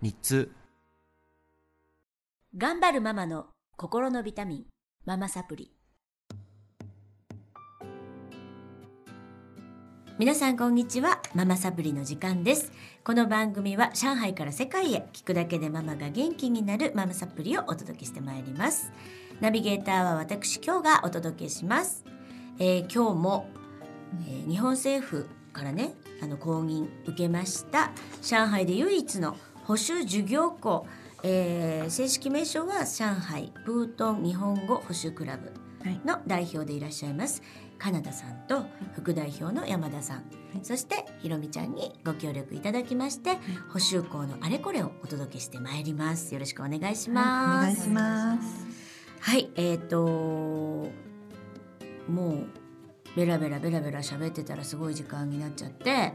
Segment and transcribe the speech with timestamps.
[0.00, 0.52] 日通
[2.56, 4.64] 頑張るママの心のビタミン、
[5.04, 5.72] ママサプリ。
[10.16, 11.20] 皆さんこんにちは。
[11.34, 12.70] ママサプリの時間です。
[13.02, 18.92] この番組は上海から世界へ聞くだけでママが元気になるママサプリをお届けしてまいります。
[19.40, 22.04] ナビゲーターは私今日がお届けします。
[22.60, 23.48] えー今日も、
[24.28, 27.90] えー日本政府からね、あの公認受けました
[28.22, 29.36] 上海で唯一の
[29.68, 30.86] 保守授業校。
[31.22, 35.52] えー正式名称は上海プートン日本語保守クラブ
[35.84, 36.00] はい。
[36.04, 37.42] の代表でいらっしゃいます
[37.76, 40.24] カナダさんと副代表の山田さん、
[40.62, 43.36] そしてひろみちゃんにご協力いただきまして、
[43.68, 46.32] 補修校のあれこれをお届けしてまいります。
[46.32, 48.66] よろしくお願いしおます、願いします。
[49.20, 50.88] はい、えっ、とも
[52.08, 52.46] う
[53.16, 56.12] ベラベラベラベラ喋ってたらすごい時間になっちゃって、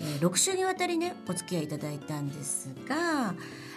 [0.00, 3.34] えー、6週にわたりねお付き合いいただいたんですが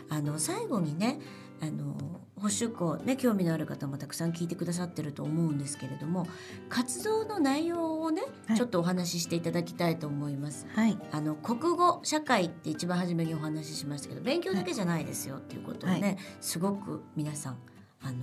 [0.10, 1.20] あの最後にね
[1.62, 1.96] あの
[2.36, 6.28] 保守校ね興味のある方もたくさん聞いてくださってると思うんですけれども
[6.70, 10.66] 活動の内容をね、はいちょっとお話ししていただきたいと思います。
[10.74, 10.98] はい。
[11.12, 17.58] あの国語社会って一番初めにお話ししましたけど勉強だけじゃないですよっていうことをね、はいすごく皆さん
[18.02, 18.18] あのー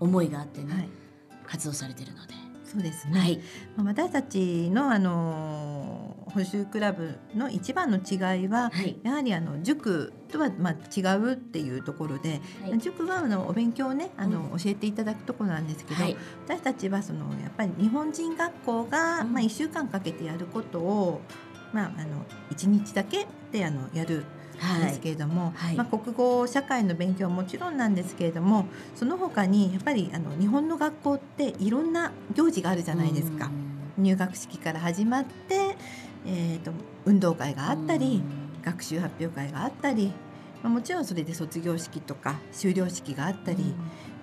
[0.00, 0.88] 思いがあってね、はい。
[1.46, 2.34] 活動されてるので、
[2.72, 3.20] そうですね。
[3.20, 3.40] はい、
[3.76, 8.70] まあ私たちのあの補習クラブの一番の違いは。
[8.72, 12.78] はい、やはりあの塾とはまあ違うっていうところで、はい。
[12.78, 19.32] 塾はあのお勉強をねあの、う教えていただくところなんですけど、はい、私たちはそのやっぱり日本人学校が、うん。
[19.34, 21.20] まあ1週間かけてやることを、
[21.74, 25.76] まあ、あの1日だけであのやるんですけれども、はい。
[25.76, 33.50] まあ、国語社会の勉強はもちろんなんですけれどもその他にやっぱりあの日本の学校っていろんな行事があるじゃないですか。
[33.98, 35.76] 入学式から始まって、
[36.26, 36.72] えー、と
[37.04, 38.22] 運動会があったり、
[38.64, 40.12] 学習発表会があったり、
[40.62, 43.74] まあ、もちろんそれで卒業式とか修了式があったり、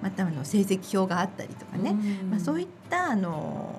[0.02, 1.96] またあの成績表があったりとかね、
[2.30, 3.76] まあ、そういったあの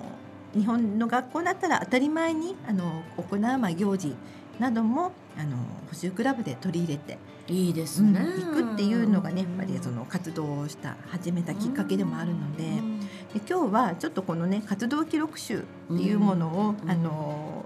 [0.53, 4.15] 日本の学校だったら当たり前にあの行うまあ行事
[4.59, 5.57] などもあの
[5.89, 7.17] 補習クラブで取り入れて、
[7.47, 17.65] いいですうんね、行くっていうのがねやっぱりその活動をした始めたきっかけでもあるので,、で今日はちょっとこのね活動記録集っていうものを、うんあの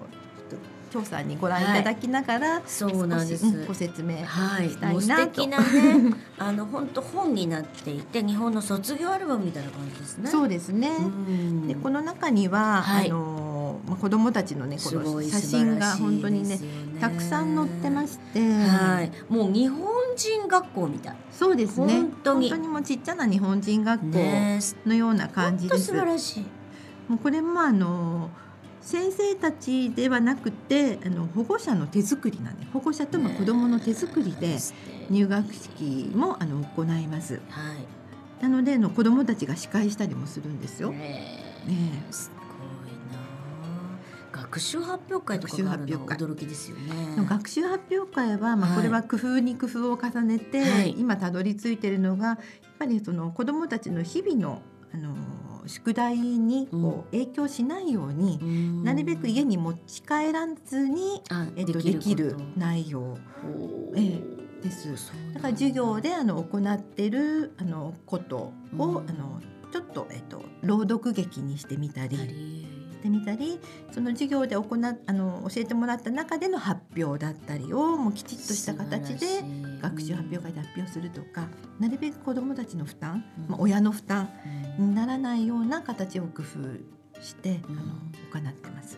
[0.49, 5.31] ちょっと張さんにご覧いただきながら、そうなんですうんご説明はい、したいなと。
[5.31, 10.29] 敵なね あの本当本になっていて日本の卒業アルバムみたいな感じですね。
[10.29, 10.95] そうですね。
[10.99, 13.44] うんでこの中には、はいあの
[13.87, 16.59] まあ子供たちのねこの写真が本当にねね
[16.99, 19.81] たくさん載ってまして、はい、もう日本
[20.15, 21.15] 人学校みたい。
[21.31, 21.93] そうですね。
[21.93, 25.91] 本当にもうちっちゃな日本人学校ねのような感じです。
[25.91, 26.43] 本当素晴らしい。
[27.07, 28.29] もうこれもあの
[28.81, 34.57] 先生たちではなくてあの保護者の手作りなんで保護者とも子供の手作りで
[35.09, 37.41] 入学式もあの行います。
[37.49, 38.43] はい。
[38.43, 40.91] なのであの子供たちが司会したりもするんですよ。
[40.91, 42.03] ねね。
[44.55, 46.93] 学習発表会とかがあるの学習発驚きですよね。
[47.29, 48.77] 学習発表会は、まあ、はい。
[48.77, 50.95] これは工夫に工夫を重ねて、はい。
[50.97, 52.37] 今たどり着いているのがやっ
[52.79, 54.61] ぱりその子どもたちの日々の
[54.93, 55.13] あの
[55.67, 58.83] 宿題にこう影響しないように、うん。
[58.85, 63.17] なるべく家に持ち帰らずに、あえっと、できる内容。
[63.97, 64.21] え
[64.61, 64.87] です。
[65.33, 65.41] だ。
[65.41, 69.09] から授業であの行っているあのことを、うん。
[69.09, 69.41] あの
[69.73, 72.74] ちょっと、えっと、朗読劇にしてみたり。
[73.05, 73.59] してみたり
[73.91, 79.43] その授業で行っあの教えてもらった中での発表だったりをもうきちっとした形で
[79.81, 81.47] 学習発表会で発表するとか
[81.79, 83.51] なるべく子どもたちの負担、うん。
[83.51, 84.29] まあ、親の負担
[84.79, 84.89] うん。
[84.89, 88.97] にならないような形を工夫して、あの行ってます。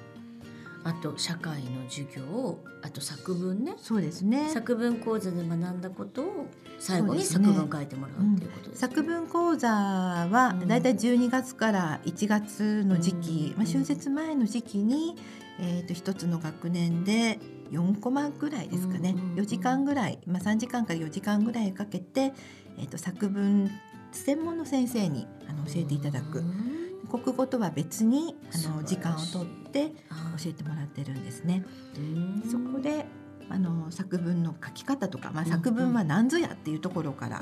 [0.87, 3.73] あと社会の授業あと作文ね。
[3.77, 4.49] そうですね。
[4.49, 6.47] 作文講座で学んだことを
[6.79, 8.87] 最後に作文書いてもらうっていうことですね。
[8.87, 10.67] 作文講座はうん。
[10.67, 15.17] だいたい12月から1月の時期、うんまあ、春節前の時期に、
[15.59, 17.39] えー、と一つの学年で
[17.71, 22.33] 4コマぐらいですかね、うん4時間ぐらい、まあ、3時間から4時間ぐらいかけて、
[22.77, 23.69] えー、と作文
[24.13, 26.39] 専門の先生にあの教えていただく。
[26.39, 26.87] うん。
[27.07, 30.06] 国語とは別にあの時間をとってあ
[30.37, 31.63] 教えてもらってるんですね。
[31.97, 33.05] うんそこで
[33.49, 37.39] あの作文の書き方とか、まあ、作文は何ぞやっていうところから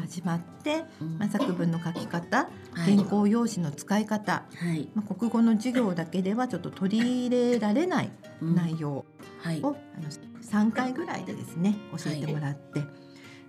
[0.00, 1.18] 始まって、うん。
[1.18, 2.96] まあ、作文の書き方はい。
[2.96, 4.88] 原稿用紙の使い方、はい。
[4.94, 8.10] まあ、国語の授業だけではちょっと取り入れられない
[8.42, 8.54] うん。
[8.54, 9.04] 内容
[9.42, 9.60] はい。
[9.62, 10.08] を、あの
[10.42, 12.80] 3回ぐらいでですね教えてもらって、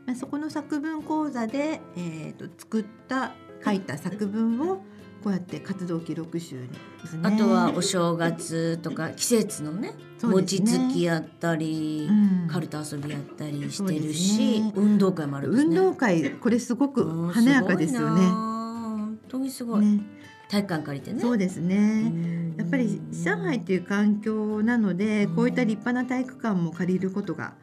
[0.06, 3.34] まあ、そこの作文講座で、えー、と作った
[3.64, 4.84] 書いた作文を
[5.26, 6.68] こうやって活動記録集に
[7.02, 7.22] ですね。
[7.24, 12.14] あとはお正月とか季節のね餅つきやったり、う
[12.46, 12.48] ん。
[12.48, 14.72] カルタ遊びやったりしてるし、ね。
[14.76, 15.50] 運動会もある。
[15.50, 18.22] 運動会これすごくうん華やかですよね。
[18.22, 19.86] 本当にすごい。
[19.88, 20.04] ね。
[20.48, 21.20] 体育館借りてね。
[21.22, 27.56] そうですね、やっぱり上海という環境なので、こういった立派な体育館も借りることが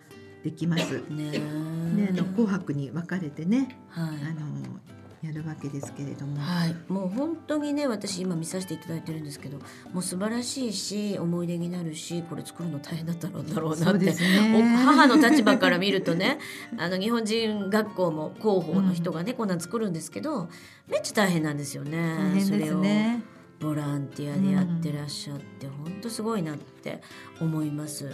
[0.42, 1.00] できます。
[1.10, 1.30] ね。
[1.30, 4.04] で、あの紅白に分かれてね、はい。
[4.06, 4.80] あの
[5.22, 9.58] やるわけですけれども、はい、もう本当にね私今見させていただいてるんですけど
[9.92, 16.40] もう素晴らしいし思い出になるしこれ作るの大変だったろうだろうなって、そうですねお母の立場から見るとね
[16.76, 20.48] あの日本人学校も広報の人がね、こんなん作るんですけど
[20.88, 22.16] めっちゃ大変なんですよね。
[22.18, 22.58] 大変ですね。
[22.58, 27.00] それをボランティアでやってらっしゃって、本当すごいなって
[27.40, 28.10] 思います。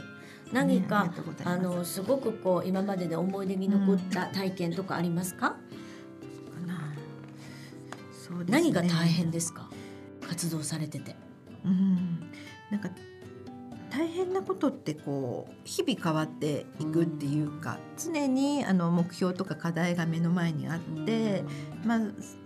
[0.52, 1.10] 何か、ね
[1.44, 5.40] あのすごくこう今までで思い出に残った体験とかありますか？
[5.40, 5.56] かな
[8.28, 8.70] そうですね。
[8.70, 9.70] 何が大変ですか？
[10.20, 11.16] 活動されてて。
[11.64, 12.30] うん、
[12.70, 12.90] なんか
[13.90, 21.42] 大変なことってこう日々変わっていくっていうか、常にあの目標とか課題が目の前にあって、
[21.84, 22.00] まあ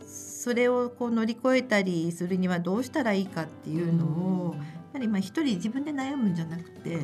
[0.06, 4.60] それをこう乗り越えたりするにはどうしたらいいかっていうのを、や
[4.94, 7.02] はりまあ一人自分で悩むんじゃなくてやっ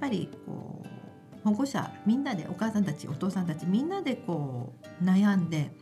[0.00, 5.72] ぱりこう保護者みんなでお母さんたちお父さんたちみんなでこう悩んで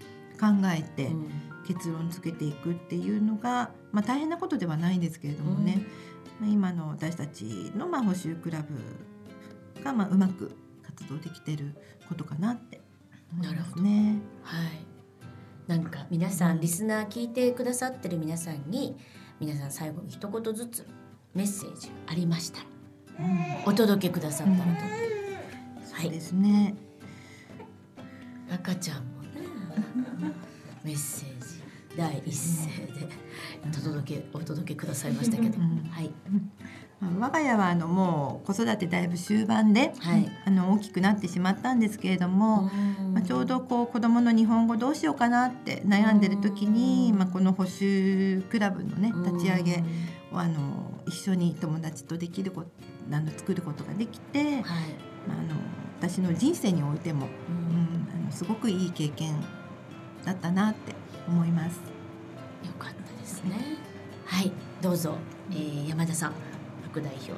[0.41, 1.31] 考えてうん
[1.67, 5.83] 結論つけていくっていうのが、まあ、大変なことではないんですけれどもね、
[6.41, 11.75] まあ今の私たちのまあ補習クラブがまあうまく活動できてる
[12.09, 12.81] ことかなって
[13.33, 14.17] 思いますね。
[14.43, 14.71] はい。
[15.67, 18.97] なんか皆さんリスナー聞いてくださってる皆さんに
[19.39, 20.87] 皆さん最後に一言ずつ
[21.35, 22.67] メッセージありましたら
[23.65, 24.63] お届けくださったらと。
[24.63, 26.21] はそうでい。
[26.21, 26.75] すね。
[28.51, 29.31] 赤ちゃんもね
[30.85, 31.32] メッセージ
[31.97, 33.09] 第一声で
[33.71, 35.89] 届けお届けくださいましたけど、うん。
[35.91, 36.11] はい。
[37.01, 40.31] まあ我が家はあのもう子育てだいぶ終盤で、はい。
[40.45, 42.71] あの大きくなってしまったんですけれども、
[43.13, 49.85] まあ、ちょうどこう子どもの日本語どうしようかなって悩んでる時に、まあ、この補習クラブのね立ち上げ
[50.33, 52.69] をあの一緒に友達とできること
[53.11, 54.63] あの作ることができて、はい。
[55.29, 55.61] まあ、あの
[56.01, 59.35] 私の人生においても、ううんん、あのすごくいい経験
[60.25, 61.77] だったなって思います。
[61.77, 63.77] よかったですね。
[64.27, 65.17] はい、どうぞ、
[65.51, 66.33] えー、山田さん、
[66.91, 67.33] 副代表。
[67.33, 67.37] えー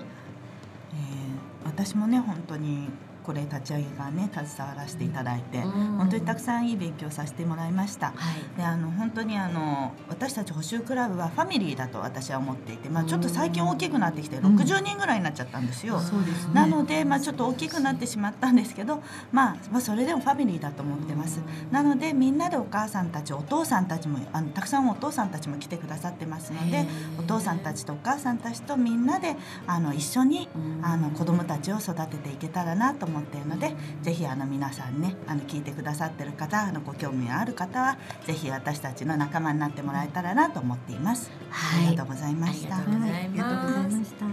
[1.64, 2.88] 私もね本当に
[3.24, 8.08] これ立ち上げからね携わらせていただいて、本当にたくさんいい勉強させてもらいました。
[8.08, 8.56] はい。
[8.56, 15.98] であの本当にあの私たち補習クラブはファミリーだと私は思っていて、まあ、ちょっと最近大きくなってきてうん60人ぐらいになっちゃったんですよ。
[16.00, 21.40] そうですねなので、まあ、ちょっと大きくなってしまったんですけど、まあ、まあそれでもファミリーだと思ってます。
[21.70, 26.86] なのでみんなでお母さんたちお父さんたちもあのたくさんお父さんたちも来てくださってますので
[27.18, 29.36] お父さんたちとお母さんたちとみんなで
[29.66, 41.30] あの一緒にうんあの子どもたちを育てていけたらなと思っているのでぜひあの皆さんねあの聞いてくださってる方あのご興味がある方はぜひ私たちの仲間になってもらえたらなと思っています。
[41.50, 42.76] はいありがとうございました。
[42.76, 44.26] ありがとうございますはい、ありがとうございました。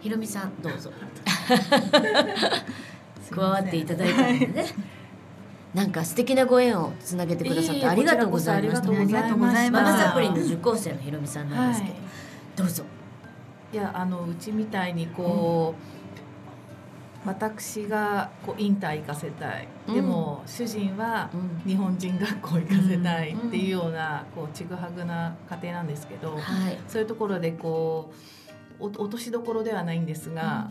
[0.00, 0.90] ひろみさん、どうぞ。
[3.30, 4.66] 加わっていただいたのでね。
[5.74, 8.90] なんか素敵なご縁をつなげてくださってありがとうございました。
[8.90, 12.02] ありがとうございましたママサプリの受講生のひろみさんなんですけど、はい
[12.56, 12.84] どうぞ。
[13.72, 15.91] いやあのうちみたいにこう、
[17.24, 19.94] 私がこうインター行かせたい、うん。
[19.94, 21.70] でも主人はうん。
[21.70, 26.78] 日本人学校行かせたいっていうようなこうちぐはぐな家庭なんですけど、はい。
[26.88, 28.12] そういうところでこ
[28.80, 30.70] うお落としどころではないんですが、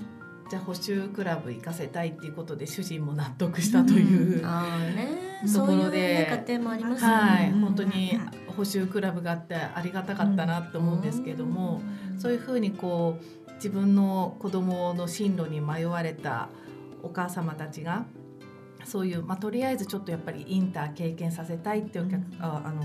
[0.50, 4.46] じゃあ補習クラブ行かせたいっていうことで主人も納得したという。
[4.46, 7.16] ああね、とそういうころでね家庭もありますよね。
[7.16, 8.20] はい、うん本当に
[8.58, 11.82] 補習クラブがあってありがたかったなと思うんですけども、
[12.18, 16.50] そういうふうにこう自分の子供の進路に迷われた
[17.04, 18.06] お母様たちが
[18.86, 22.82] そういう、まあ、とりあえずちょっとやっぱりインター経験させたいっていうお客、ああの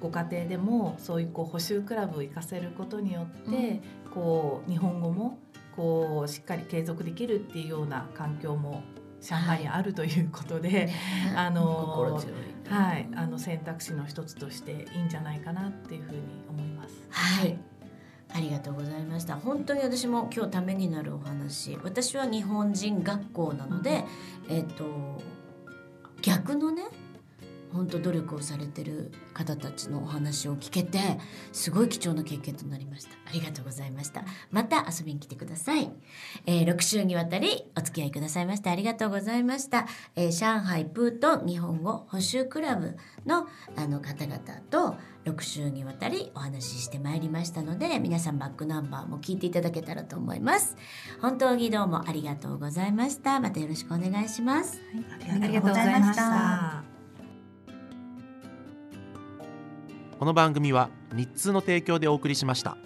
[0.00, 3.80] ご家庭でもそういうこう補習クラブを行かせることによって、
[4.12, 5.38] こう日本語も
[5.76, 8.82] こうしっかり継続できるっていうような環境も
[9.22, 10.94] 上海にあるということで、ね
[11.36, 12.20] あの。
[12.68, 16.94] はい、あの選択肢の一つとしていいんじゃないかなっていうふうに思います。
[17.10, 17.58] はい。
[18.34, 19.36] ありがとうございました。
[19.36, 21.78] 本当に私も今日ためになるお話。
[21.84, 24.04] 私は日本人学校なので、
[24.48, 25.22] えっ、と
[26.20, 26.82] 逆のね
[27.74, 30.98] 本当努力をされてる方たちのお話を聞けて
[31.52, 33.10] すごい貴重な経験となりました。
[33.28, 34.24] ありがとうございました。
[34.50, 35.90] また遊びに来てください、
[36.46, 44.38] えー、6週にわたりお付き合いくださいましてありがとうございました、えー、上海プーと日本語補習クラブのあの方々
[44.70, 50.76] と6週にわたりお話ししてまいりましたので皆さんバックナンバーも聞いていただけたらと思います。
[51.20, 53.40] 本当にどうもありがとうございました。
[53.40, 54.80] またよろしくお願いします、
[55.28, 56.93] はい、ありがとうございました
[60.24, 62.78] この番組は日通の提供でお送りしました。